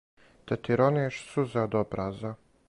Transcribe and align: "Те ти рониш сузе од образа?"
"Те 0.51 0.57
ти 0.67 0.77
рониш 0.81 1.19
сузе 1.33 1.61
од 1.67 1.79
образа?" 1.83 2.35